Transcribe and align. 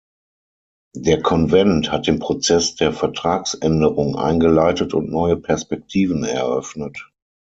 Der 0.95 1.21
Konvent 1.21 1.91
hat 1.91 2.07
den 2.07 2.17
Prozess 2.17 2.73
der 2.73 2.91
Vertragsänderung 2.91 4.15
eingeleitet 4.15 4.95
und 4.95 5.11
neue 5.11 5.37
Perspektiven 5.37 6.23
eröffnet. 6.23 7.11